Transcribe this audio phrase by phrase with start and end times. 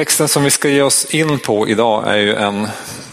[0.00, 2.68] Texten som vi ska ge oss in på idag är ju en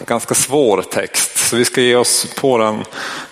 [0.06, 1.38] ganska svår text.
[1.38, 2.84] Så vi ska ge oss på den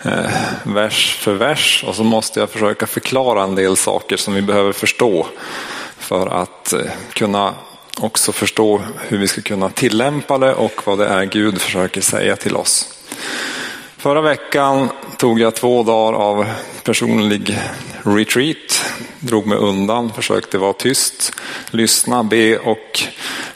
[0.03, 0.31] eh,
[0.63, 4.73] vers för vers och så måste jag försöka förklara en del saker som vi behöver
[4.73, 5.27] förstå
[5.99, 6.81] för att eh,
[7.13, 7.55] kunna
[8.01, 12.37] också förstå hur vi ska kunna tillämpa det och vad det är Gud försöker säga
[12.37, 12.89] till oss.
[13.97, 16.47] Förra veckan tog jag två dagar av
[16.85, 17.59] personlig
[18.03, 18.85] retreat,
[19.21, 21.33] drog mig undan, försökte vara tyst,
[21.71, 23.03] lyssna, be och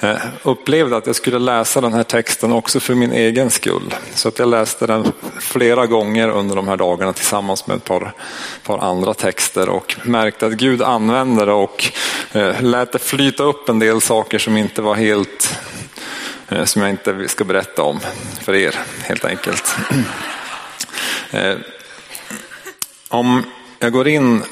[0.00, 3.94] eh, upplevde att jag skulle läsa den här texten också för min egen skull.
[4.14, 8.12] Så att jag läste den flera gånger under de här dagarna tillsammans med ett par,
[8.64, 11.92] par andra texter och märkte att Gud använde det och
[12.32, 15.58] eh, lät det flyta upp en del saker som inte var helt
[16.48, 18.00] eh, som jag inte ska berätta om
[18.40, 19.76] för er helt enkelt.
[21.30, 21.56] Eh,
[23.08, 23.42] om
[23.78, 24.42] jag går in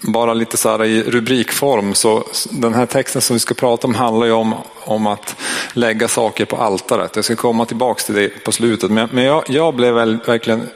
[0.00, 3.94] bara lite så här i rubrikform så den här texten som vi ska prata om
[3.94, 4.54] handlar ju om,
[4.84, 5.36] om att
[5.72, 7.16] lägga saker på altaret.
[7.16, 8.90] Jag ska komma tillbaks till det på slutet.
[8.90, 10.68] Men, men jag, jag blev väl, verkligen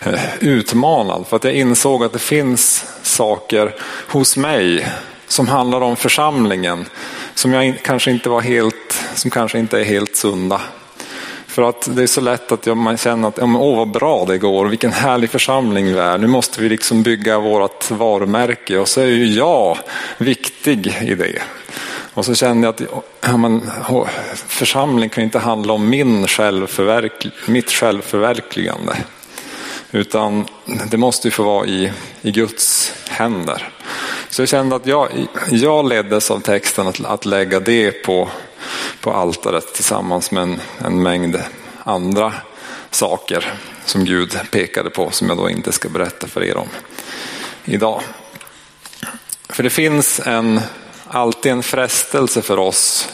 [0.00, 3.74] eh, utmanad för att jag insåg att det finns saker
[4.08, 4.88] hos mig
[5.26, 6.84] som handlar om församlingen
[7.34, 10.60] som jag kanske inte var helt, som kanske inte är helt sunda.
[11.58, 14.66] För att det är så lätt att man känner att, åh vad bra det går,
[14.66, 16.18] vilken härlig församling vi är.
[16.18, 19.78] Nu måste vi liksom bygga vårt varumärke och så är ju jag
[20.18, 21.42] viktig i det.
[22.14, 23.70] Och så kände jag att ja, men,
[24.46, 28.96] församling kan inte handla om min självförverk, mitt självförverkligande.
[29.90, 30.44] Utan
[30.90, 33.68] det måste ju få vara i, i Guds händer.
[34.28, 35.08] Så jag kände att jag,
[35.50, 38.28] jag leddes av texten att, att lägga det på
[39.00, 41.36] på altaret tillsammans med en, en mängd
[41.84, 42.32] andra
[42.90, 43.52] saker
[43.84, 46.68] som Gud pekade på som jag då inte ska berätta för er om
[47.64, 48.02] idag.
[49.48, 50.60] För det finns en,
[51.06, 53.08] alltid en frestelse för oss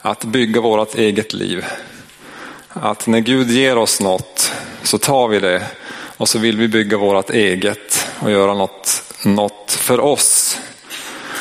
[0.00, 1.64] att bygga vårt eget liv.
[2.68, 5.66] Att när Gud ger oss något så tar vi det
[6.16, 10.58] och så vill vi bygga vårt eget och göra något, något för oss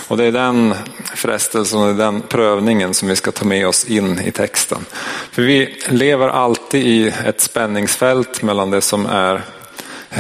[0.08, 0.76] och det är den
[1.16, 4.86] frestelsen och den prövningen som vi ska ta med oss in i texten.
[5.32, 9.42] För vi lever alltid i ett spänningsfält mellan det som är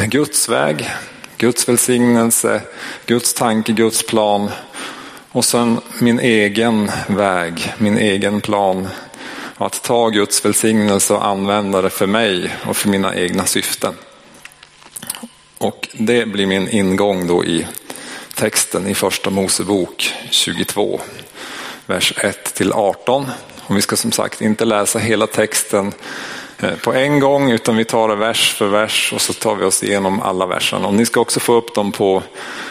[0.06, 0.90] Guds väg,
[1.38, 2.62] Guds välsignelse,
[3.06, 4.50] Guds tanke, Guds plan
[5.32, 8.88] och sen min egen väg, min egen plan.
[9.58, 13.94] Att ta Guds välsignelse och använda det för mig och för mina egna syften.
[15.58, 17.68] Och det blir min ingång då i
[18.38, 21.02] texten i första Mosebok 22,
[21.86, 23.26] vers 1 till 18.
[23.58, 25.94] Och vi ska som sagt inte läsa hela texten
[26.60, 29.66] eh, på en gång utan vi tar det vers för vers och så tar vi
[29.66, 30.88] oss igenom alla verserna.
[30.88, 32.24] Och ni ska också få upp dem på,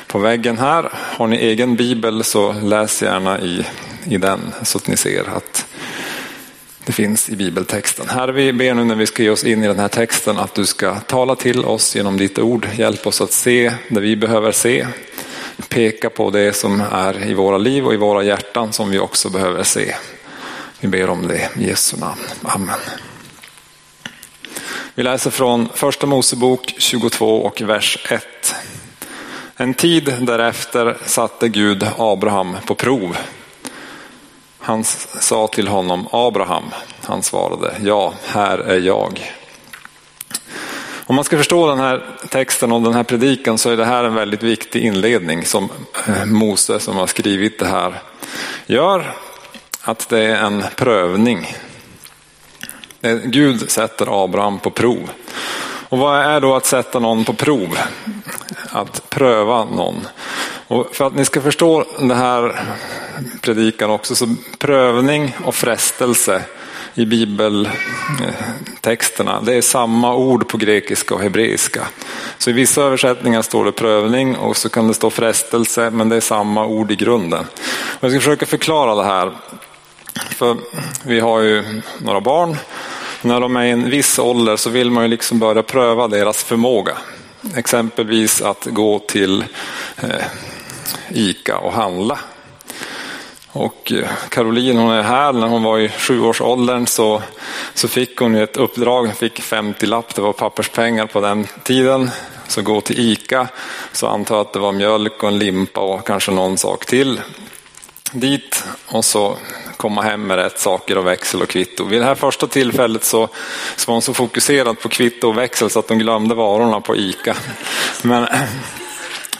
[0.06, 0.92] på väggen här.
[0.92, 3.66] Har ni egen bibel så läs gärna i,
[4.04, 5.66] i den så att ni ser att
[6.84, 8.08] det finns i bibeltexten.
[8.08, 10.54] Herre, vi ber nu när vi ska ge oss in i den här texten att
[10.54, 12.68] du ska tala till oss genom ditt ord.
[12.76, 14.86] Hjälp oss att se det vi behöver se
[15.68, 19.30] peka på det som är i våra liv och i våra hjärtan som vi också
[19.30, 19.94] behöver se.
[20.80, 22.20] Vi ber om det i Jesu namn.
[22.42, 22.78] Amen.
[24.94, 28.54] Vi läser från första Mosebok 22 och vers 1.
[29.56, 33.16] En tid därefter satte Gud Abraham på prov.
[34.58, 36.64] Han sa till honom Abraham.
[37.02, 39.32] Han svarade ja, här är jag.
[41.08, 44.04] Om man ska förstå den här texten och den här predikan så är det här
[44.04, 45.68] en väldigt viktig inledning som
[46.08, 48.00] eh, Mose som har skrivit det här
[48.66, 49.12] gör.
[49.82, 51.56] Att det är en prövning.
[53.00, 55.10] Eh, Gud sätter Abraham på prov.
[55.88, 57.78] Och vad är då att sätta någon på prov?
[58.70, 60.08] Att pröva någon.
[60.66, 62.60] Och för att ni ska förstå den här
[63.40, 66.42] predikan också så prövning och frestelse
[66.94, 69.40] i bibeltexterna.
[69.40, 71.86] Det är samma ord på grekiska och hebreiska.
[72.38, 76.16] Så i vissa översättningar står det prövning och så kan det stå frestelse men det
[76.16, 77.44] är samma ord i grunden.
[78.00, 79.32] Jag ska försöka förklara det här.
[80.14, 80.56] För
[81.02, 82.56] vi har ju några barn.
[83.22, 86.44] När de är i en viss ålder så vill man ju liksom börja pröva deras
[86.44, 86.96] förmåga.
[87.56, 89.44] Exempelvis att gå till
[89.96, 90.24] eh,
[91.08, 92.18] ICA och handla
[93.56, 97.22] och eh, Caroline hon är här, när hon var i sjuårsåldern så,
[97.74, 102.10] så fick hon ett uppdrag, hon fick 50 lapp, det var papperspengar på den tiden.
[102.48, 103.48] Så gå till ICA,
[103.92, 107.20] så antar jag att det var mjölk och en limpa och kanske någon sak till.
[108.12, 109.36] Dit och så
[109.76, 111.84] komma hem med rätt saker och växel och kvitto.
[111.84, 113.28] Vid det här första tillfället så,
[113.76, 116.96] så var hon så fokuserad på kvitto och växel så att hon glömde varorna på
[116.96, 117.36] ICA.
[118.02, 118.26] Men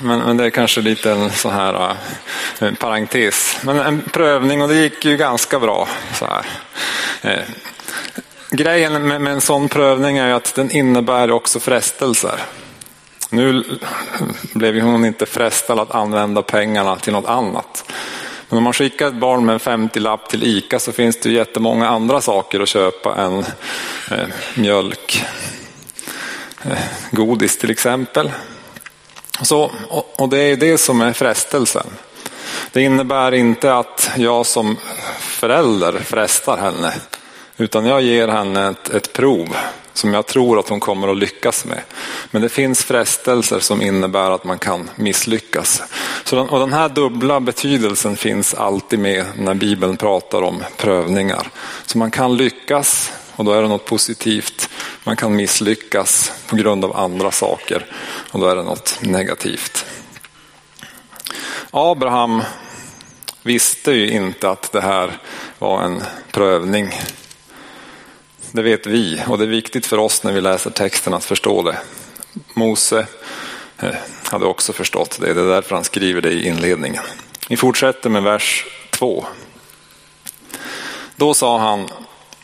[0.00, 1.96] men, men, det är kanske lite en sån här äh,
[2.58, 3.58] en parentes.
[3.62, 5.88] Men en prövning och det gick ju ganska bra.
[6.14, 6.46] Så här.
[7.22, 7.44] Eh.
[8.50, 12.40] grejen med, med, en sån prövning är att den innebär också frestelser.
[13.30, 13.64] Nu
[14.52, 17.92] blev hon inte frestad att använda pengarna till något annat.
[18.48, 21.88] Men om man skickar ett barn med en 50-lapp till ICA så finns det jättemånga
[21.88, 23.38] andra saker att köpa än
[24.10, 25.24] eh, mjölk,
[26.62, 26.78] eh,
[27.10, 28.30] godis till exempel.
[29.42, 29.70] Så,
[30.16, 31.86] och det är det som är frestelsen.
[32.72, 34.76] Det innebär inte att jag som
[35.18, 36.94] förälder frestar henne.
[37.56, 39.56] Utan jag ger henne ett, ett prov
[39.92, 41.80] som jag tror att hon kommer att lyckas med.
[42.30, 45.82] Men det finns frestelser som innebär att man kan misslyckas.
[46.24, 51.48] Så den, och den här dubbla betydelsen finns alltid med när Bibeln pratar om prövningar.
[51.86, 54.68] Så man kan lyckas och då är det något positivt.
[55.04, 57.86] Man kan misslyckas på grund av andra saker
[58.30, 59.86] och då är det något negativt.
[61.70, 62.42] Abraham
[63.42, 65.18] visste ju inte att det här
[65.58, 66.02] var en
[66.32, 67.00] prövning.
[68.52, 71.62] Det vet vi och det är viktigt för oss när vi läser texten att förstå
[71.62, 71.78] det.
[72.54, 73.06] Mose
[73.78, 77.02] eh, hade också förstått det, det är därför han skriver det i inledningen.
[77.48, 79.26] Vi fortsätter med vers 2.
[81.16, 81.88] Då sa han,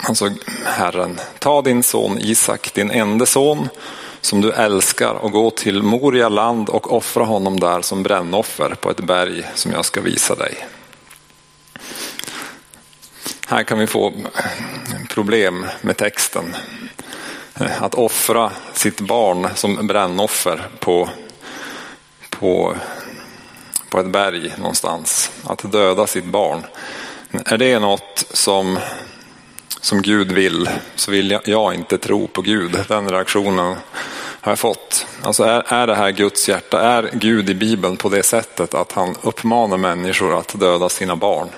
[0.03, 0.31] alltså
[0.65, 3.69] Herren, ta din son Isak, din enda son,
[4.21, 8.91] som du älskar och gå till Moria land och offra honom där som brännoffer på
[8.91, 10.67] ett berg som jag ska visa dig.
[13.47, 14.13] Här kan vi få
[15.09, 16.57] problem med texten.
[17.55, 21.09] Att offra sitt barn som brännoffer på,
[22.31, 22.77] på,
[23.89, 25.31] på ett berg någonstans.
[25.45, 26.63] Att döda sitt barn.
[27.45, 28.79] Är det något som,
[29.83, 32.85] som Gud vill så vill jag, jag inte tro på Gud.
[32.89, 33.77] Den reaktionen
[34.41, 35.07] har jag fått.
[35.23, 36.81] Alltså är, är det här Guds hjärta?
[36.81, 41.49] Är Gud i Bibeln på det sättet att han uppmanar människor att döda sina barn?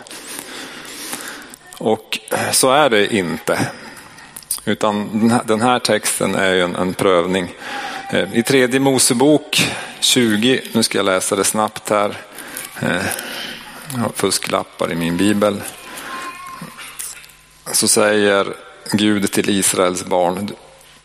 [1.78, 2.18] Och
[2.52, 3.68] så är det inte.
[4.64, 7.54] Utan den här, texten är en, en prövning.
[8.10, 12.16] Eh, I tredje Mosebok 20, nu ska jag läsa det snabbt här.
[12.82, 13.06] Eh,
[13.92, 15.60] jag har fusklappar i min bibel.
[17.74, 18.56] Så säger
[18.92, 20.50] Gud till Israels barn.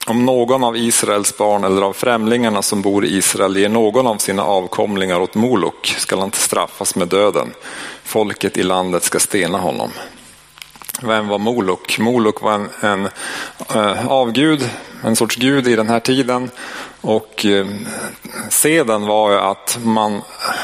[0.07, 4.17] Om någon av Israels barn eller av främlingarna som bor i Israel ger någon av
[4.17, 7.53] sina avkomlingar åt Molok skall han inte straffas med döden.
[8.03, 9.89] Folket i landet ska stena honom.
[11.01, 11.99] Vem var Molok?
[11.99, 13.09] Molok var en, en
[13.75, 14.69] äh, avgud,
[15.03, 16.49] en sorts gud i den här tiden.
[17.01, 17.67] Och eh,
[18.49, 20.21] seden var ju att man,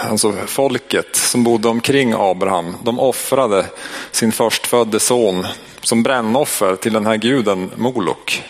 [0.09, 3.65] alltså folket som bodde omkring Abraham, de offrade
[4.11, 5.47] sin förstfödde son
[5.81, 8.43] som brännoffer till den här guden Molok.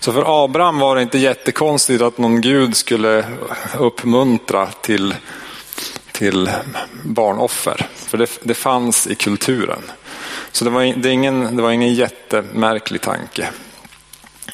[0.00, 3.24] Så för Abraham var det inte jättekonstigt att någon gud skulle
[3.78, 5.14] uppmuntra till,
[6.12, 6.50] till
[7.02, 7.86] barnoffer.
[7.94, 9.82] För det, det fanns i kulturen.
[10.52, 13.48] Så det var, det, ingen, det var ingen jättemärklig tanke.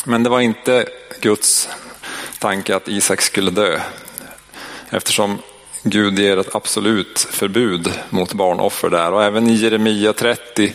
[0.05, 0.87] Men det var inte
[1.21, 1.69] Guds
[2.39, 3.81] tanke att Isak skulle dö.
[4.91, 5.39] Eftersom
[5.83, 9.13] Gud ger ett absolut förbud mot barnoffer där.
[9.13, 10.73] Och även i Jeremia 30,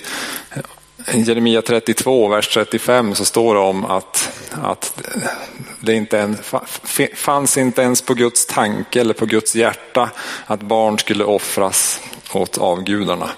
[1.14, 4.30] Jeremia 32, vers 35 så står det om att,
[4.64, 5.02] att
[5.80, 6.38] det inte en,
[7.16, 10.10] fanns inte ens på Guds tanke eller på Guds hjärta
[10.46, 12.02] att barn skulle offras
[12.34, 13.30] åt avgudarna.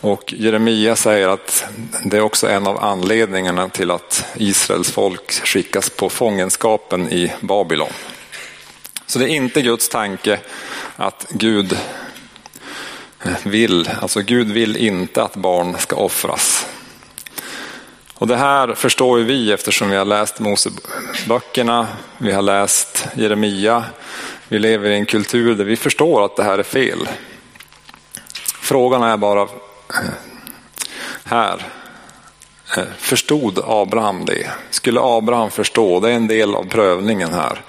[0.00, 1.64] Och Jeremia säger att
[2.04, 7.92] det är också en av anledningarna till att Israels folk skickas på fångenskapen i Babylon.
[9.06, 10.40] Så det är inte Guds tanke
[10.96, 11.76] att Gud
[13.42, 16.66] vill, alltså Gud vill inte att barn ska offras.
[18.14, 21.86] Och det här förstår ju vi eftersom vi har läst Moseböckerna,
[22.18, 23.84] vi har läst Jeremia,
[24.48, 27.08] vi lever i en kultur där vi förstår att det här är fel.
[28.60, 29.48] Frågan är bara
[29.94, 30.10] Eh,
[31.24, 31.66] här.
[32.76, 34.50] Eh, förstod Abraham det?
[34.70, 36.00] Skulle Abraham förstå?
[36.00, 37.62] Det är en del av prövningen här.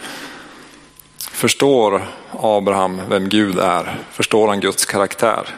[1.32, 4.00] Förstår Abraham vem Gud är?
[4.12, 5.56] Förstår han Guds karaktär?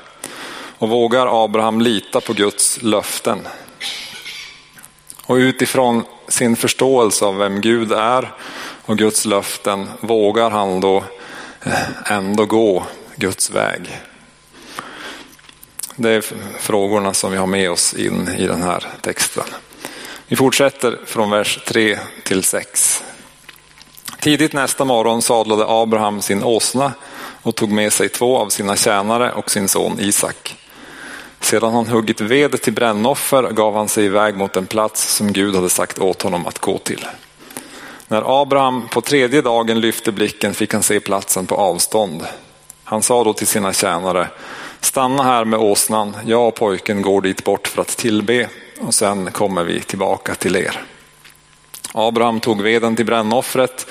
[0.77, 3.47] Och vågar Abraham lita på Guds löften?
[5.25, 8.33] Och utifrån sin förståelse av vem Gud är
[8.85, 11.03] och Guds löften vågar han då
[11.65, 12.83] eh, ändå gå
[13.15, 14.01] Guds väg.
[15.95, 16.23] Det är
[16.59, 19.43] frågorna som vi har med oss in i den här texten.
[20.27, 23.03] Vi fortsätter från vers 3 till 6.
[24.19, 26.91] Tidigt nästa morgon sadlade Abraham sin åsna
[27.41, 30.55] och tog med sig två av sina tjänare och sin son Isak.
[31.39, 35.55] Sedan han huggit ved till brännoffer gav han sig iväg mot en plats som Gud
[35.55, 37.05] hade sagt åt honom att gå till.
[38.07, 42.25] När Abraham på tredje dagen lyfte blicken fick han se platsen på avstånd.
[42.83, 44.27] Han sa då till sina tjänare,
[44.85, 48.49] stanna här med åsnan, jag och pojken går dit bort för att tillbe
[48.79, 50.83] och sen kommer vi tillbaka till er.
[51.93, 53.87] Abraham tog veden till brännoffret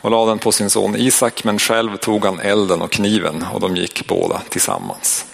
[0.00, 3.60] och lade den på sin son Isak, men själv tog han elden och kniven och
[3.60, 5.26] de gick båda tillsammans.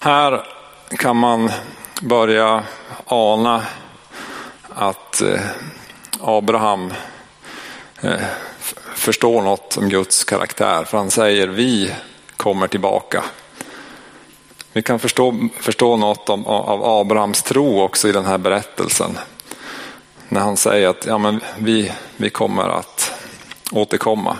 [0.00, 0.46] Här
[0.98, 1.50] kan man
[2.02, 2.62] börja
[3.06, 3.62] ana
[4.68, 5.40] att eh,
[6.20, 6.92] Abraham
[8.00, 8.20] eh,
[8.94, 11.92] förstår något om Guds karaktär, för han säger vi
[12.44, 13.24] kommer tillbaka.
[14.72, 19.18] Vi kan förstå, förstå något om, av Abrahams tro också i den här berättelsen.
[20.28, 23.12] När han säger att ja, men vi, vi kommer att
[23.72, 24.36] återkomma.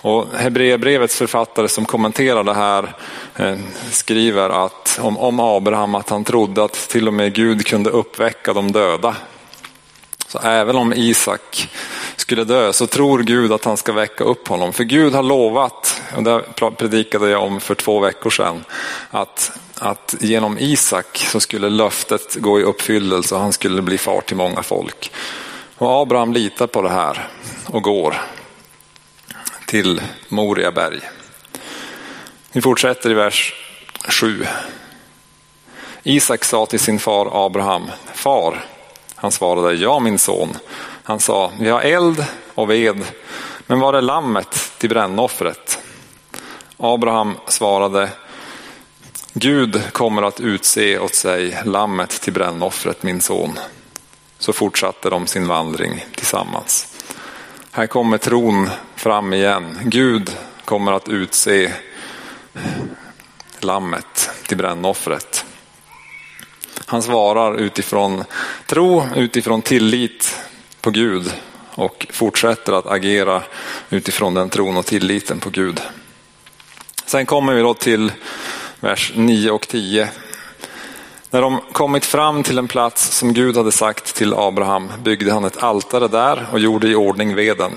[0.00, 2.96] Och Hebreerbrevets författare som kommenterar det här
[3.36, 3.58] eh,
[3.90, 8.52] skriver att, om, om Abraham att han trodde att till och med Gud kunde uppväcka
[8.52, 9.16] de döda.
[10.26, 11.68] Så även om Isak
[12.22, 14.72] skulle dö så tror Gud att han ska väcka upp honom.
[14.72, 16.42] För Gud har lovat, och det
[16.76, 18.64] predikade jag om för två veckor sedan,
[19.10, 24.20] att, att genom Isak så skulle löftet gå i uppfyllelse och han skulle bli far
[24.20, 25.12] till många folk.
[25.78, 27.28] Och Abraham litar på det här
[27.66, 28.20] och går
[29.66, 31.00] till Moriaberg.
[32.52, 33.54] Vi fortsätter i vers
[34.08, 34.46] 7.
[36.02, 38.64] Isak sa till sin far Abraham, far,
[39.14, 40.56] han svarade ja min son.
[41.02, 43.04] Han sa, vi har eld och ved,
[43.66, 45.78] men var är lammet till brännoffret?
[46.76, 48.08] Abraham svarade,
[49.32, 53.58] Gud kommer att utse åt sig lammet till brännoffret min son.
[54.38, 56.88] Så fortsatte de sin vandring tillsammans.
[57.70, 59.78] Här kommer tron fram igen.
[59.82, 61.72] Gud kommer att utse
[63.60, 65.44] lammet till brännoffret.
[66.86, 68.24] Han svarar utifrån
[68.66, 70.36] tro, utifrån tillit
[70.82, 71.32] på Gud
[71.74, 73.42] och fortsätter att agera
[73.90, 75.80] utifrån den tron och tilliten på Gud.
[77.06, 78.12] Sen kommer vi då till
[78.80, 80.08] vers 9 och 10.
[81.30, 85.44] När de kommit fram till en plats som Gud hade sagt till Abraham byggde han
[85.44, 87.72] ett altare där och gjorde i ordning veden.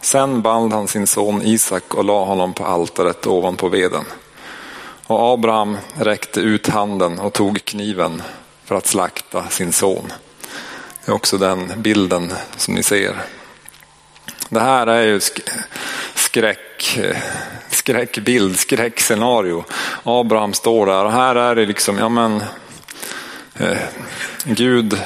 [0.00, 4.04] Sen band han sin son Isak och la honom på altaret ovanpå veden.
[5.06, 8.22] Och Abraham räckte ut handen och tog kniven
[8.64, 10.12] för att slakta sin son.
[11.04, 13.16] Det är också den bilden som ni ser.
[14.48, 15.20] Det här är ju
[16.14, 16.98] skräck,
[17.70, 19.64] skräckbild, skräckscenario.
[20.02, 22.42] Abraham står där och här är det liksom, ja men
[23.54, 23.78] eh,
[24.44, 25.00] Gud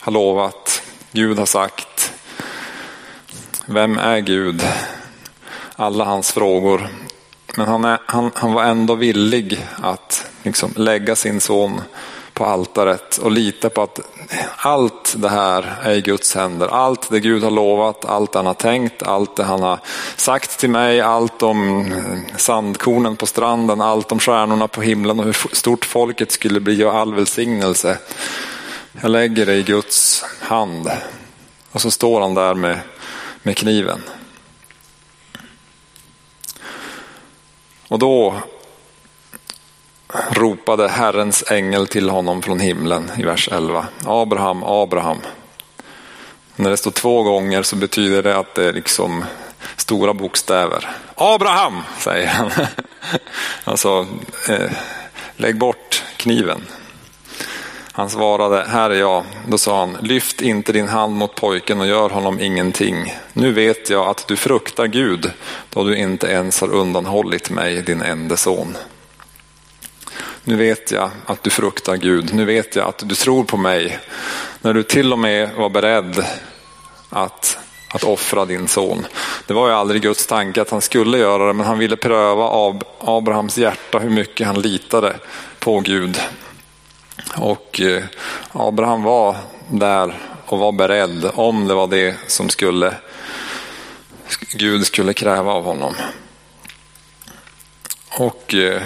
[0.00, 2.12] har lovat, Gud har sagt.
[3.66, 4.62] Vem är Gud?
[5.76, 6.88] Alla hans frågor.
[7.56, 11.80] Men han, är, han, han var ändå villig att liksom lägga sin son
[12.40, 14.00] på altaret och lita på att
[14.56, 16.68] allt det här är i Guds händer.
[16.68, 19.78] Allt det Gud har lovat, allt han har tänkt, allt det han har
[20.16, 21.92] sagt till mig, allt om
[22.36, 26.94] sandkornen på stranden, allt om stjärnorna på himlen och hur stort folket skulle bli och
[26.94, 27.98] all välsignelse.
[29.00, 30.90] Jag lägger det i Guds hand.
[31.72, 32.78] Och så står han där med,
[33.42, 34.00] med kniven.
[37.88, 38.34] Och då
[40.30, 43.86] ropade Herrens ängel till honom från himlen i vers 11.
[44.04, 45.18] Abraham, Abraham.
[46.56, 49.24] När det står två gånger så betyder det att det är liksom
[49.76, 50.88] stora bokstäver.
[51.14, 52.50] Abraham, säger han.
[53.64, 54.06] alltså,
[54.48, 54.70] eh,
[55.36, 56.60] lägg bort kniven.
[57.92, 59.24] Han svarade, här är jag.
[59.46, 63.14] Då sa han, lyft inte din hand mot pojken och gör honom ingenting.
[63.32, 65.32] Nu vet jag att du fruktar Gud,
[65.70, 68.76] då du inte ens har undanhållit mig, din enda son.
[70.50, 72.34] Nu vet jag att du fruktar Gud.
[72.34, 73.98] Nu vet jag att du tror på mig.
[74.60, 76.24] När du till och med var beredd
[77.10, 77.58] att,
[77.94, 79.06] att offra din son.
[79.46, 82.44] Det var ju aldrig Guds tanke att han skulle göra det, men han ville pröva
[82.44, 85.16] av Abrahams hjärta hur mycket han litade
[85.58, 86.20] på Gud.
[87.36, 88.04] Och eh,
[88.52, 89.36] Abraham var
[89.68, 92.94] där och var beredd om det var det som skulle
[94.54, 95.94] Gud skulle kräva av honom.
[98.18, 98.82] Och eh,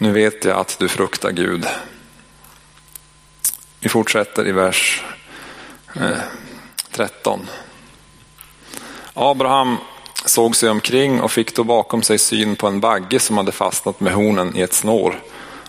[0.00, 1.66] nu vet jag att du fruktar Gud.
[3.80, 5.04] Vi fortsätter i vers
[5.96, 6.18] eh,
[6.90, 7.46] 13.
[9.14, 9.76] Abraham
[10.24, 14.00] såg sig omkring och fick då bakom sig syn på en bagge som hade fastnat
[14.00, 15.22] med hornen i ett snår.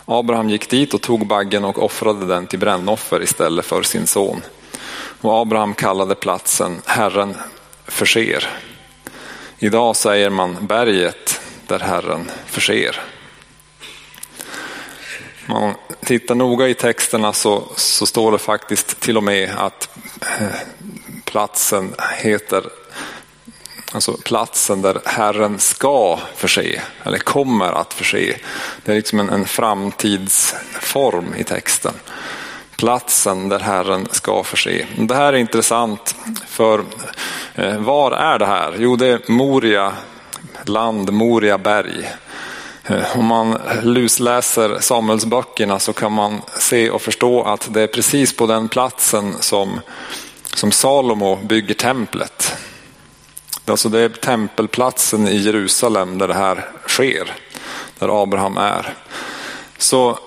[0.05, 4.41] Abraham gick dit och tog baggen och offrade den till brännoffer istället för sin son.
[5.21, 7.37] Och Abraham kallade platsen Herren
[7.85, 8.47] förser.
[9.59, 13.10] Idag säger man berget där Herren förser
[15.45, 15.73] man
[16.05, 19.89] tittar noga i texterna så, så står det faktiskt till och med att
[20.21, 20.47] eh,
[21.25, 22.63] platsen heter
[23.93, 28.37] Alltså platsen där Herren ska förse, eller kommer att förse.
[28.83, 31.93] Det är liksom en, en framtidsform i texten.
[32.75, 34.85] Platsen där Herren ska förse.
[34.97, 36.15] Det här är intressant
[36.47, 36.83] för
[37.55, 38.75] eh, var är det här?
[38.77, 39.93] Jo, det är Moria
[40.65, 42.09] land, Moria berg.
[42.85, 48.35] Eh, om man lusläser Samuelsböckerna så kan man se och förstå att det är precis
[48.35, 49.79] på den platsen som,
[50.53, 52.57] som Salomo bygger templet.
[53.65, 57.33] Alltså det är tempelplatsen i Jerusalem där det här sker,
[57.99, 58.93] där Abraham är.
[59.77, 60.19] Så,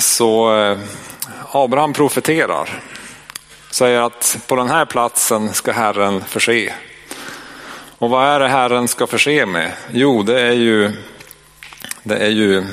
[0.00, 0.78] så eh,
[1.52, 2.82] Abraham profeterar,
[3.70, 6.72] säger att på den här platsen ska Herren förse.
[7.98, 9.72] Och vad är det Herren ska förse med?
[9.90, 10.92] Jo, det är ju,
[12.06, 12.64] det är ju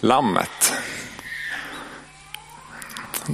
[0.00, 0.72] lammet.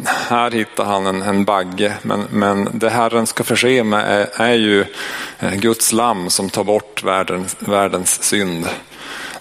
[0.04, 4.54] Här hittar han en, en bagge, men, men det Herren ska förse med är, är
[4.54, 4.84] ju
[5.38, 8.66] eh, Guds lamm som tar bort världens, världens synd.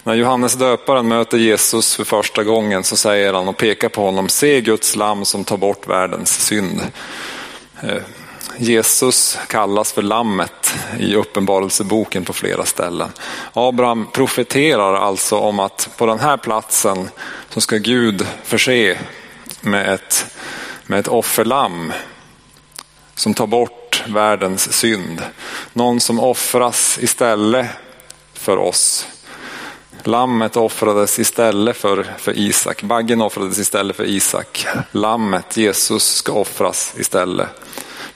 [0.02, 4.28] När Johannes döparen möter Jesus för första gången så säger han och pekar på honom,
[4.28, 6.80] se Guds lamm som tar bort världens synd.
[7.82, 8.02] Eh,
[8.60, 13.08] Jesus kallas för lammet i uppenbarelseboken på flera ställen.
[13.52, 17.10] Abraham profeterar alltså om att på den här platsen
[17.48, 18.98] så ska Gud förse
[19.60, 20.26] med ett,
[20.86, 21.92] med ett offerlamm
[23.14, 25.22] som tar bort världens synd.
[25.72, 27.66] Någon som offras istället
[28.32, 29.06] för oss.
[30.02, 32.82] Lammet offrades istället för, för Isak.
[32.82, 34.66] Baggen offrades istället för Isak.
[34.92, 37.48] Lammet, Jesus, ska offras istället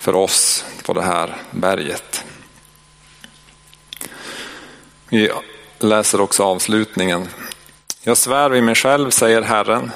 [0.02, 2.24] för oss på det här berget.
[5.08, 5.30] Vi
[5.78, 7.28] läser också avslutningen.
[8.02, 9.90] Jag svär vid mig själv, säger Herren,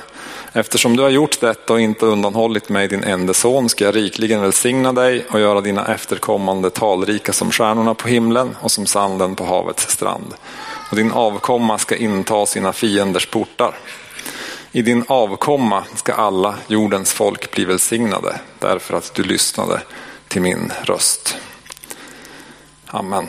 [0.52, 4.40] Eftersom du har gjort detta och inte undanhållit mig din enda son ska jag rikligen
[4.40, 9.44] välsigna dig och göra dina efterkommande talrika som stjärnorna på himlen och som sanden på
[9.44, 10.34] havets strand.
[10.90, 13.74] Och din avkomma ska inta sina fienders portar.
[14.76, 19.82] I din avkomma ska alla jordens folk bli välsignade därför att du lyssnade
[20.28, 21.36] till min röst.
[22.86, 23.28] Amen.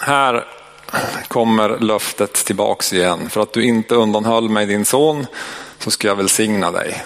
[0.00, 0.44] Här
[1.28, 3.30] kommer löftet tillbaks igen.
[3.30, 5.26] För att du inte undanhöll mig din son
[5.78, 7.02] så ska jag välsigna dig.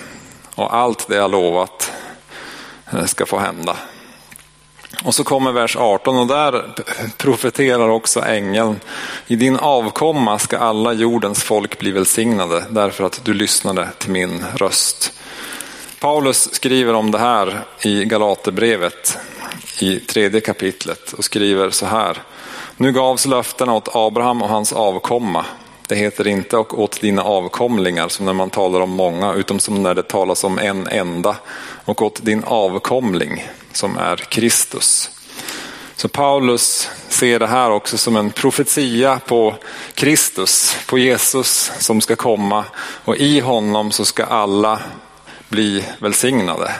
[0.55, 1.93] Och allt det jag lovat
[2.93, 3.77] eh, ska få hända.
[5.03, 6.65] Och så kommer vers 18 och där
[7.17, 8.81] profeterar också ängeln.
[9.27, 14.45] I din avkomma ska alla jordens folk bli välsignade därför att du lyssnade till min
[14.55, 15.13] röst.
[16.01, 19.19] Paulus skriver om det här i Galaterbrevet
[19.81, 22.23] i tredje kapitlet och skriver så här.
[22.77, 25.45] Nu gavs löftena åt Abraham och hans avkomma.
[25.87, 29.83] Det heter inte och åt dina avkomlingar som när man talar om många utan som
[29.83, 31.37] när det talas om en enda
[31.85, 35.11] och åt din avkomling som är Kristus.
[35.97, 39.55] Så Paulus ser det här också som en profetia på
[39.95, 42.65] Kristus, på Jesus som ska komma
[43.05, 44.81] och i honom så ska alla
[45.49, 46.75] bli välsignade.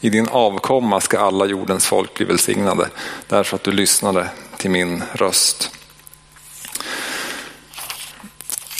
[0.00, 2.88] I din avkomma ska alla jordens folk bli välsignade
[3.28, 5.79] därför att du lyssnade till min röst.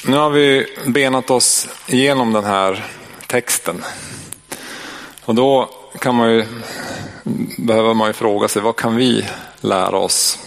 [0.04, 2.84] Nu har vi benat oss igenom den här
[3.26, 3.84] texten.
[5.24, 6.44] Och då kan man ju,
[7.58, 9.26] behöver man ju fråga sig, vad kan vi
[9.60, 10.38] lära oss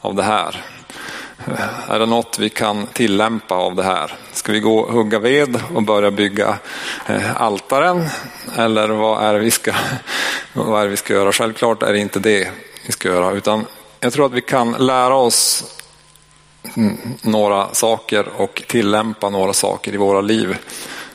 [0.00, 0.64] av det här?
[1.88, 4.16] Är det något vi kan tillämpa av det här?
[4.32, 6.58] Ska vi gå och hugga ved och börja bygga
[7.06, 8.08] eh, altaren?
[8.56, 9.72] Eller vad är, det vi ska,
[10.52, 11.32] vad är det vi ska göra?
[11.32, 12.50] Självklart är det inte det
[12.86, 13.66] vi ska göra, utan
[14.00, 15.64] jag tror att vi kan lära oss
[16.76, 16.98] Mm.
[17.22, 20.56] några saker och tillämpa några saker i våra liv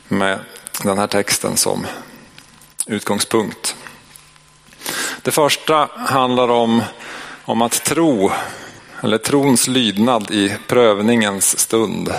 [0.08, 0.38] med
[0.82, 1.86] den här texten som
[2.86, 3.76] utgångspunkt.
[5.22, 6.82] Det första handlar om,
[7.44, 8.30] om att tro,
[9.02, 12.12] eller trons lydnad i prövningens stund.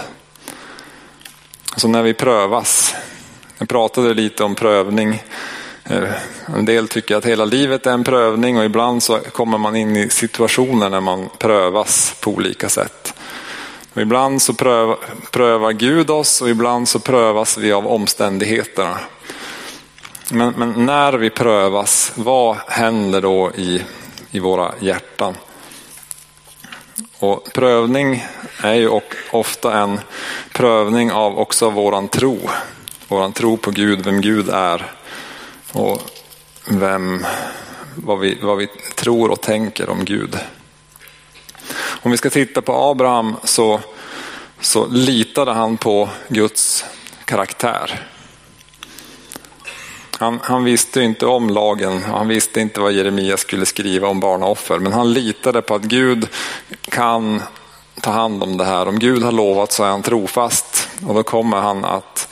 [1.75, 2.95] Så när vi prövas.
[3.57, 5.23] Jag pratade lite om prövning
[5.83, 6.09] eh,
[6.45, 9.97] en del tycker att hela livet är en prövning och ibland så kommer man in
[9.97, 13.13] i situationer när man prövas på olika sätt.
[13.93, 14.97] Och ibland så prövar,
[15.31, 18.99] prövar Gud oss och ibland så prövas vi av omständigheterna.
[20.31, 23.81] Men, men, när vi prövas, vad händer då i,
[24.31, 25.35] i våra hjärtan?
[27.19, 28.25] Och prövning
[28.63, 28.89] är ju
[29.31, 29.99] ofta en
[30.53, 32.39] prövning av också våran tro.
[33.07, 34.91] Våran tro på Gud, vem Gud är
[35.73, 36.01] och
[36.65, 37.25] vem,
[37.95, 40.37] vad, vi, vad vi tror och tänker om Gud.
[41.77, 43.79] Om vi ska titta på Abraham så,
[44.59, 46.85] så litade han på Guds
[47.25, 48.07] karaktär.
[50.17, 54.19] Han, han, visste inte om lagen och han visste inte vad Jeremia skulle skriva om
[54.19, 54.79] barnoffer.
[54.79, 56.27] Men han litade på att Gud
[56.81, 57.41] kan
[58.01, 58.87] ta hand om det här.
[58.87, 62.27] Om Gud har lovat så är han trofast och då kommer han att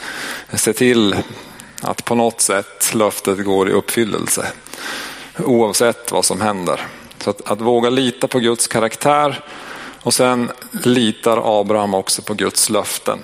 [0.54, 1.16] se till
[1.82, 4.46] att på något sätt löftet går i uppfyllelse.
[5.38, 6.88] Oavsett vad som händer.
[7.24, 9.44] Så att, att våga lita på Guds karaktär
[10.02, 13.20] och sen litar Abraham också på Guds löften.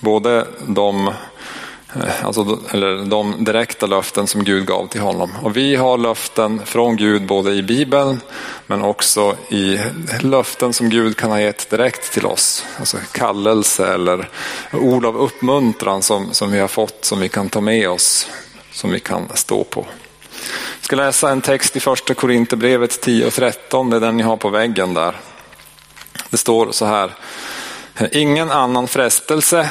[0.00, 5.30] Både de, eh, alltså, eller de direkta löften som Gud gav till honom.
[5.42, 8.20] Och vi har löften från Gud både i Bibeln
[8.66, 9.78] men också i
[10.20, 12.64] löften som Gud kan ha gett direkt till oss.
[12.78, 14.28] Alltså kallelse eller
[14.72, 18.28] ord av uppmuntran som, som vi har fått som vi kan ta med oss,
[18.72, 19.86] som vi kan stå på.
[20.76, 24.22] Jag ska läsa en text i första Korinthierbrevet 10 och 13, det är den ni
[24.22, 25.16] har på väggen där.
[26.30, 27.14] Det står så här.
[28.12, 29.70] Ingen annan frestelse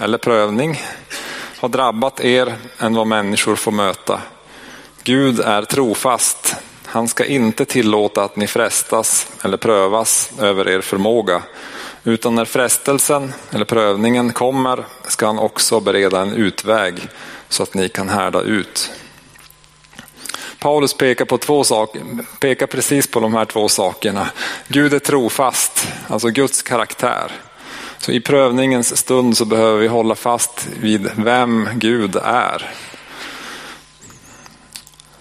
[0.00, 0.82] eller prövning
[1.58, 4.20] har drabbat er än vad människor får möta.
[5.04, 6.56] Gud är trofast.
[6.84, 11.42] Han ska inte tillåta att ni frestas eller prövas över er förmåga.
[12.04, 17.08] Utan när frestelsen eller prövningen kommer ska han också bereda en utväg
[17.48, 18.90] så att ni kan härda ut.
[20.66, 22.02] Paulus pekar på två saker,
[22.40, 24.28] pekar precis på de här två sakerna.
[24.68, 27.32] Gud är trofast, alltså Guds karaktär.
[27.98, 32.70] Så i prövningens stund så behöver vi hålla fast vid vem Gud är.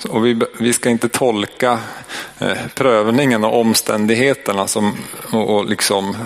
[0.10, 1.79] Och vi, vi ska inte tolka
[2.39, 4.95] eh, prövningen och omständigheterna som,
[5.31, 6.17] och, och liksom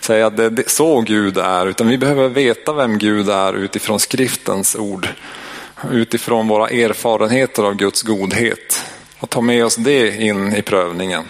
[0.00, 4.00] säga att det är så Gud är, utan vi behöver veta vem Gud är utifrån
[4.00, 5.08] skriftens ord
[5.90, 8.84] utifrån våra erfarenheter av Guds godhet
[9.18, 11.24] och ta med oss det in i prövningen.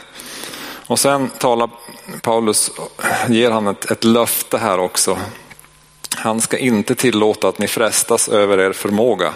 [0.86, 1.70] Och sen talar
[2.22, 2.70] Paulus,
[3.28, 5.18] ger han ett, ett löfte här också.
[6.16, 9.32] Han ska inte tillåta att ni frestas över er förmåga.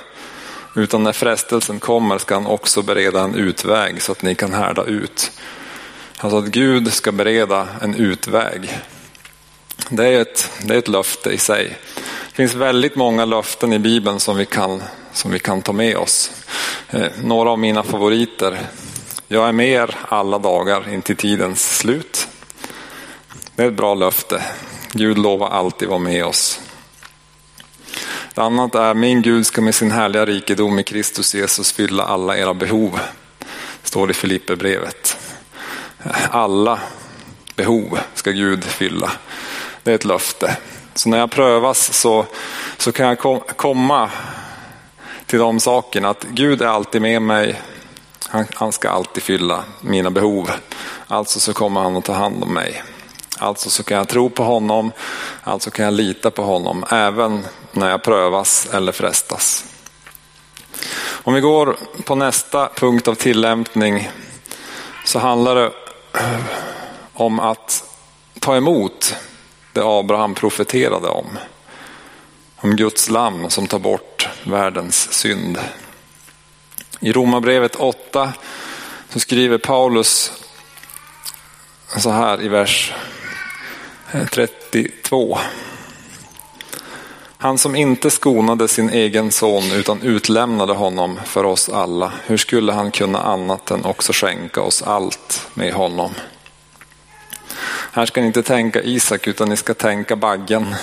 [0.75, 4.85] Utan när frestelsen kommer ska han också bereda en utväg så att ni kan härda
[4.85, 5.33] ut.
[6.19, 8.79] Alltså att Gud ska bereda en utväg.
[9.89, 11.77] Det är ett, det är ett löfte i sig.
[12.29, 14.83] Det finns väldigt många löften i Bibeln som vi kan,
[15.17, 16.31] som vi kan ta med oss.
[16.91, 18.61] Eh, några av mina favoriter.
[19.29, 22.29] Jag är med er alla dagar in till tidens slut.
[23.55, 24.45] Det är ett bra löfte.
[24.93, 26.61] Gud lovar alltid vara med oss.
[28.35, 32.37] Det annat är min Gud ska med sin härliga rikedom i Kristus Jesus fylla alla
[32.37, 33.01] era behov.
[33.83, 35.19] Står det i Filipperbrevet.
[36.31, 36.81] Alla
[37.55, 39.13] behov ska Gud fylla.
[39.83, 40.57] Det är ett löfte.
[40.95, 42.27] Så när jag prövas så,
[42.77, 44.11] så kan jag kom, komma
[45.27, 47.61] till de sakerna att Gud är alltid med mig.
[48.29, 50.51] Han, han ska alltid fylla mina behov.
[51.07, 52.83] Alltså så kommer han att ta hand om mig.
[53.39, 54.93] Alltså så kan jag tro på honom,
[55.43, 59.65] alltså kan jag lita på honom även när jag prövas eller frestas.
[60.99, 64.11] Om vi går på nästa punkt av tillämpning
[65.05, 65.73] så handlar det
[67.13, 67.85] om att
[68.41, 69.17] ta emot
[69.73, 71.27] det Abraham profeterade om.
[72.57, 74.16] Om Guds lamm som tar bort
[74.47, 75.59] världens synd.
[77.01, 78.33] I Romarbrevet 8
[79.11, 80.33] så skriver Paulus
[81.97, 82.93] så här i vers
[84.33, 85.39] 32.
[87.39, 92.13] Han som inte skonade sin egen son utan utlämnade honom för oss alla.
[92.27, 96.15] Hur skulle han kunna annat än också skänka oss allt med honom?
[97.93, 100.75] Här ska ni inte tänka Isak utan ni ska tänka baggen.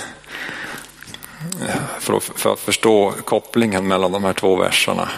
[2.03, 5.09] För att, för att förstå kopplingen mellan de här två verserna.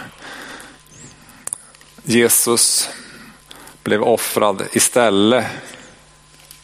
[2.03, 2.89] Jesus
[3.83, 5.45] blev offrad istället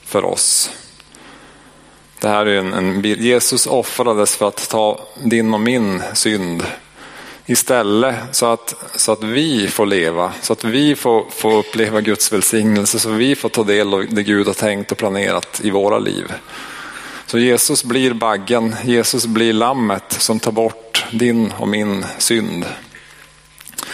[0.05, 0.71] för oss.
[2.19, 6.63] Det här är en, en Jesus offrades för att ta din och min synd
[7.45, 12.33] istället så att, så att vi får leva, så att vi får, får uppleva Guds
[12.33, 15.69] välsignelse, så att vi får ta del av det Gud har tänkt och planerat i
[15.69, 16.33] våra liv.
[17.31, 22.65] Så Jesus blir baggen, Jesus blir lammet som tar bort din och min synd.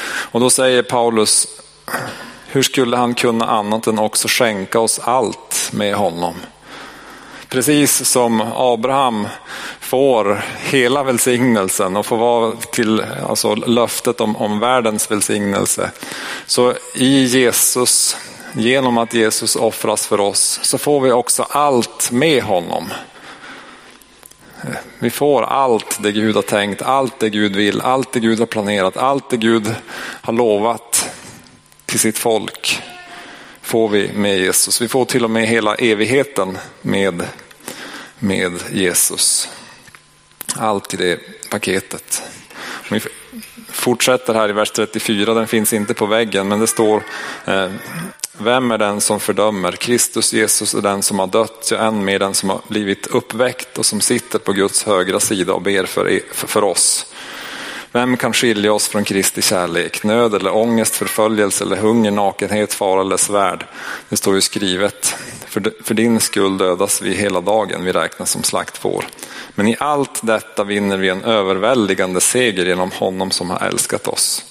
[0.05, 1.47] Och då säger Paulus,
[2.47, 6.33] hur skulle han kunna annat än också skänka oss allt med honom?
[7.49, 9.27] Precis som Abraham
[9.79, 15.91] får hela välsignelsen och får vara till alltså löftet om, om världens välsignelse.
[16.45, 18.17] Så i Jesus,
[18.53, 22.89] genom att Jesus offras för oss, så får vi också allt med honom.
[24.99, 28.45] Vi får allt det Gud har tänkt, allt det Gud vill, allt det Gud har
[28.45, 29.75] planerat, allt det Gud
[30.21, 31.09] har lovat
[31.85, 32.81] till sitt folk
[33.67, 34.81] får vi med Jesus.
[34.81, 37.23] Vi får till och med hela evigheten med,
[38.19, 39.49] med Jesus.
[40.55, 42.21] Allt i det paketet.
[42.89, 43.01] Vi
[43.69, 47.03] fortsätter här i vers 34, den finns inte på väggen, men det står
[47.45, 47.71] eh,
[48.39, 49.71] vem är den som fördömer?
[49.71, 53.77] Kristus Jesus är den som har dött, ja än mer den som har blivit uppväckt
[53.77, 57.13] och som sitter på Guds högra sida och ber för, för oss.
[57.91, 60.03] Vem kan skilja oss från Kristi kärlek?
[60.03, 63.65] Nöd eller ångest, förföljelse eller hunger, nakenhet, fara eller svärd?
[64.09, 65.15] Det står ju skrivet.
[65.45, 69.05] För, för din skull dödas vi hela dagen, vi räknas som slaktfår.
[69.55, 74.45] Men i allt detta vinner vi en överväldigande seger genom honom som har älskat oss.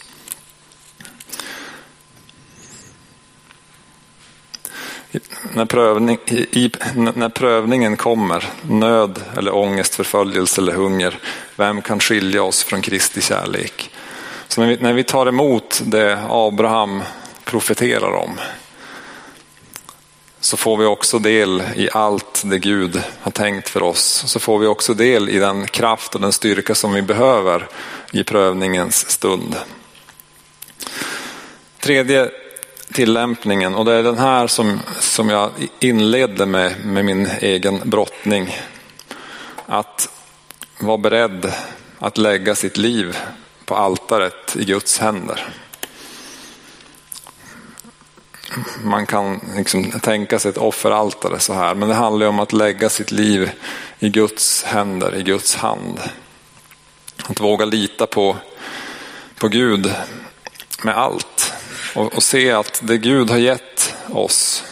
[5.53, 6.71] När, prövning, i,
[7.15, 11.19] när prövningen kommer, nöd eller ångest, förföljelse eller hunger,
[11.57, 13.91] vem kan skilja oss från Kristi kärlek?
[14.49, 17.03] Så när vi, när vi tar emot det Abraham
[17.45, 18.41] profeterar om,
[20.41, 24.25] så får vi också del i allt det Gud har tänkt för oss.
[24.27, 27.69] Så får vi också del i den kraft och den styrka som vi behöver
[28.13, 29.57] i prövningens stund.
[31.81, 32.31] Tredje
[32.93, 38.59] tillämpningen och det är den här som, som jag inledde med, med min egen brottning.
[39.67, 40.09] Att
[40.79, 41.53] vara beredd
[41.99, 43.17] att lägga sitt liv
[43.65, 45.49] på altaret i Guds händer.
[48.85, 52.89] Man kan liksom tänka sig ett offeraltare så här, men det handlar om att lägga
[52.89, 53.51] sitt liv
[53.99, 56.01] i Guds händer, i Guds hand.
[57.29, 58.37] Att våga lita på,
[59.39, 59.95] på Gud
[60.83, 61.46] med allt
[61.97, 64.65] och, och se att det Gud har gett oss,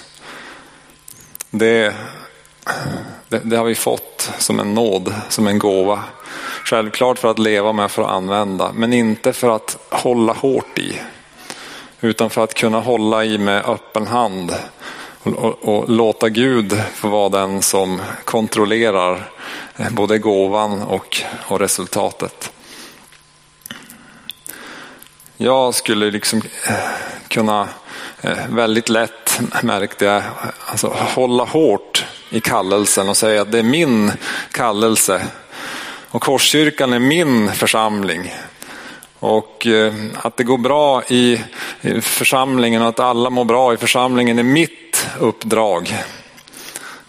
[1.51, 1.95] det,
[3.29, 6.05] det, det, har vi fått som en nåd, som en gåva.
[6.65, 11.01] Självklart för att leva med, för att använda, men inte för att hålla hårt i.
[12.01, 14.55] Utan för att kunna hålla i med öppen hand
[15.23, 19.31] och, och, och låta Gud få vara den som kontrollerar
[19.91, 22.53] både gåvan och, och resultatet.
[25.45, 26.75] Jag skulle liksom eh,
[27.29, 27.69] kunna
[28.21, 30.23] eh, väldigt lätt, märkte jag,
[30.67, 34.13] alltså hålla hårt i kallelsen och säga att det är min
[34.53, 35.27] kallelse.
[36.11, 38.35] Och Korskyrkan är min församling.
[39.19, 41.41] Och eh, att det går bra i
[42.03, 45.95] församlingen och att alla mår bra i församlingen är mitt uppdrag.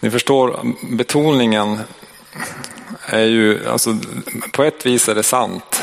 [0.00, 1.80] Ni förstår, betoningen
[3.06, 3.96] är ju, alltså,
[4.52, 5.75] på ett vis är det sant.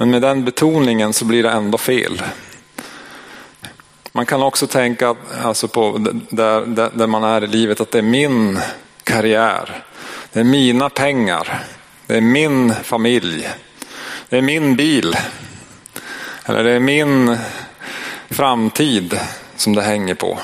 [0.00, 2.22] Men med den betoningen så blir det ändå fel.
[4.12, 5.98] Man kan också tänka alltså på
[6.30, 8.60] där, där, där man är i livet att det är min
[9.04, 9.84] karriär.
[10.32, 11.64] Det är mina pengar.
[12.06, 13.48] Det är min familj.
[14.28, 15.16] Det är min bil.
[16.44, 17.36] Eller det är min
[18.30, 19.20] framtid
[19.56, 20.38] som det hänger på.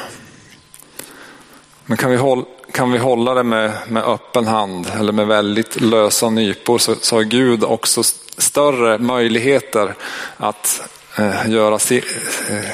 [1.86, 5.80] Men kan vi hålla, kan vi hålla det med, med öppen hand eller med väldigt
[5.80, 8.02] lösa nypor så, så har Gud också
[8.37, 9.94] större möjligheter
[10.37, 12.64] att eh, göra eh,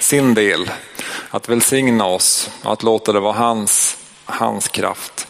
[0.00, 0.70] sin del.
[1.30, 5.26] Att välsigna oss, att låta det vara hans, hans kraft.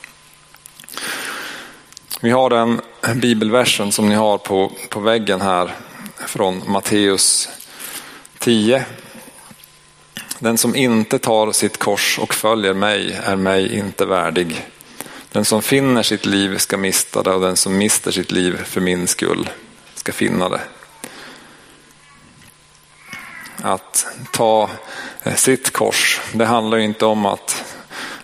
[2.21, 2.81] Vi har den
[3.15, 5.75] bibelversen som ni har på, på väggen här
[6.27, 7.49] från Matteus
[8.39, 8.85] 10.
[10.39, 14.67] Den som inte tar sitt kors och följer mig är mig inte värdig.
[15.33, 18.81] Den som finner sitt liv ska mista det och den som mister sitt liv för
[18.81, 19.49] min skull
[20.05, 20.61] ska finna det.
[23.63, 24.71] Att ta
[25.23, 27.65] eh, sitt kors, det handlar inte om att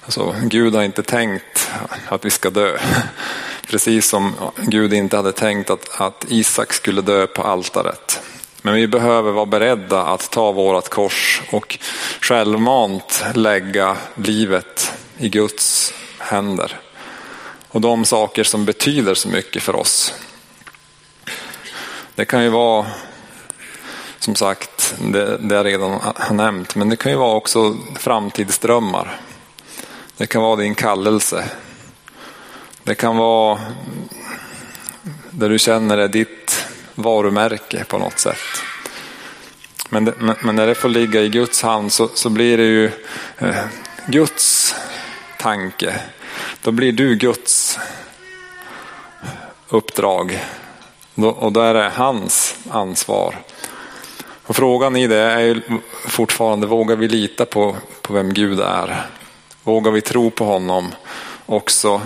[0.04, 1.70] alltså, Gud har inte tänkt
[2.08, 2.78] att vi ska dö.
[3.68, 8.20] Precis som Gud inte hade tänkt att, att Isak skulle dö på altaret.
[8.62, 11.78] Men vi behöver vara beredda att ta vårt kors och
[12.20, 16.80] självmant lägga livet i Guds händer.
[17.68, 20.14] Och de saker som betyder så mycket för oss.
[22.20, 22.86] Det kan ju vara,
[24.18, 29.20] som sagt, det, det jag redan har nämnt, men det kan ju vara också framtidsdrömmar.
[30.16, 31.50] Det kan vara din kallelse.
[32.82, 33.60] Det kan vara
[35.30, 38.62] där du känner det ditt varumärke på något sätt.
[39.88, 42.90] Men, det, men, när det får ligga i Guds hand så, så blir det ju
[43.38, 43.64] eh,
[44.06, 44.74] Guds
[45.38, 46.00] tanke.
[46.62, 47.78] Då blir du Guds
[49.68, 50.40] uppdrag.
[51.24, 53.36] Och då är det hans ansvar.
[54.46, 55.62] Och frågan i det är ju
[56.06, 59.06] fortfarande, vågar vi lita på, på vem Gud är?
[59.62, 60.88] Vågar vi tro på honom
[61.46, 62.00] också,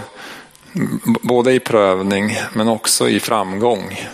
[1.22, 4.08] både i prövning men också i framgång?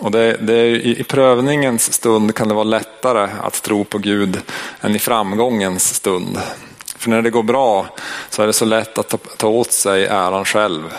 [0.00, 4.40] Och det, det är, I prövningens stund kan det vara lättare att tro på Gud
[4.80, 6.38] än i framgångens stund.
[6.96, 7.86] För när det går bra
[8.30, 10.94] så är det så lätt att ta, ta åt sig äran själv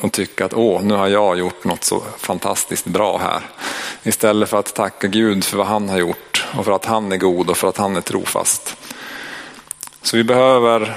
[0.00, 3.40] och, tycka att åh, nu har jag gjort något så fantastiskt bra här.
[4.02, 7.16] Istället för att tacka Gud för vad han har gjort och för att han är
[7.16, 8.76] god och för att han är trofast.
[10.02, 10.96] Så vi behöver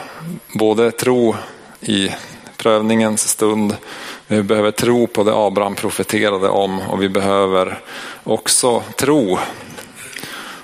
[0.53, 1.35] både tro
[1.79, 2.09] i
[2.57, 3.77] prövningens stund,
[4.27, 7.79] vi behöver tro på det Abraham profeterade om och vi behöver
[8.23, 9.33] också tro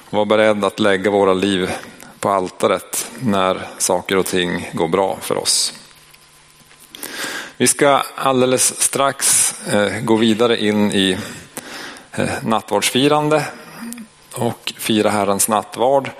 [0.10, 1.72] och vara beredda att lägga våra liv
[2.20, 5.79] på altaret när saker och ting går bra för oss.
[7.62, 11.18] Vi ska alldeles strax eh, gå vidare in i
[12.12, 13.46] eh, nattvardsfirande
[14.34, 16.12] och fira Herrens nattvard.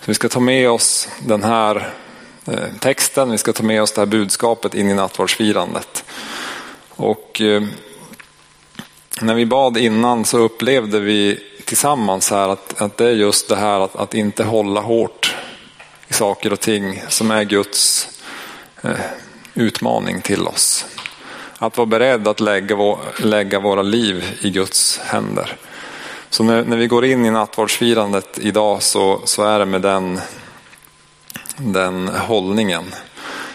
[0.00, 1.92] Så vi ska ta med oss den här
[2.46, 6.04] eh, texten, vi ska ta med oss det här budskapet in i nattvardsfirandet.
[6.88, 7.42] Och
[9.20, 13.56] när vi bad innan så upplevde vi tillsammans här att, att det är just det
[13.56, 15.34] här att, att inte hålla hårt
[16.08, 18.08] i saker och ting som är Guds
[19.58, 20.86] utmaning till oss.
[21.58, 25.56] Att vara beredd att lägga, vår, lägga våra liv i Guds händer.
[26.30, 30.20] Så när, när vi går in i nattvardsfirandet idag så, så är det med den,
[31.56, 32.84] den hållningen.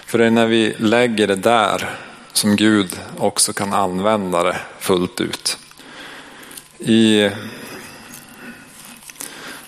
[0.05, 1.99] För det är när vi lägger det där
[2.33, 5.57] som Gud också kan använda det fullt ut.
[6.77, 7.23] I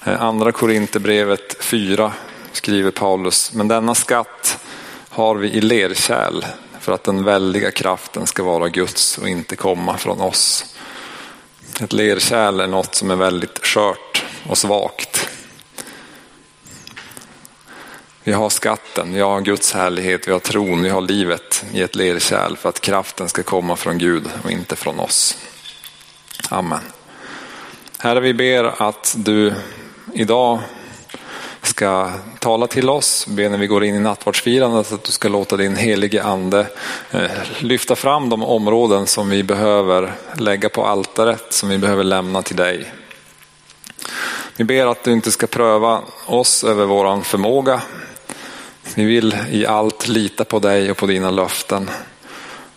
[0.03, 2.13] eh, andra Korinthierbrevet 4
[2.51, 4.64] skriver Paulus, men denna skatt
[5.15, 6.45] har vi i lerkärl
[6.79, 10.75] för att den väldiga kraften ska vara Guds och inte komma från oss.
[11.81, 15.29] Ett lerkärl är något som är väldigt skört och svagt.
[18.23, 21.95] Vi har skatten, vi har Guds härlighet, vi har tron, vi har livet i ett
[21.95, 25.37] lerkärl för att kraften ska komma från Gud och inte från oss.
[26.49, 26.79] Amen.
[27.97, 29.53] Herre, vi ber att du
[30.13, 30.59] idag
[31.67, 33.25] ska tala till oss.
[33.27, 36.67] Be när vi går in i nattvardsfirandet att du ska låta din helige ande
[37.11, 42.41] eh, lyfta fram de områden som vi behöver lägga på altaret, som vi behöver lämna
[42.41, 42.91] till dig.
[44.55, 47.81] Vi ber att du inte ska pröva oss över våran förmåga.
[48.95, 51.89] Vi vill i allt lita på dig och på dina löften.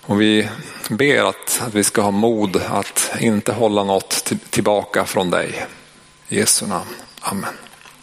[0.07, 0.49] Och vi
[0.89, 5.67] ber att, att vi ska ha mod att inte hålla något tillbaka från dig.
[6.29, 6.95] I Jesu namn.
[7.21, 7.68] Amen.